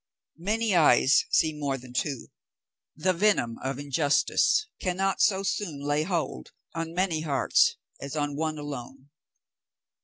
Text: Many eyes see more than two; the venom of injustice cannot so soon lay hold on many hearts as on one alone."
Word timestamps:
Many 0.39 0.73
eyes 0.75 1.25
see 1.29 1.53
more 1.53 1.77
than 1.77 1.93
two; 1.93 2.29
the 2.95 3.13
venom 3.13 3.59
of 3.63 3.77
injustice 3.77 4.65
cannot 4.79 5.21
so 5.21 5.43
soon 5.43 5.79
lay 5.79 6.01
hold 6.01 6.53
on 6.73 6.95
many 6.95 7.21
hearts 7.21 7.75
as 7.99 8.15
on 8.15 8.35
one 8.35 8.57
alone." 8.57 9.11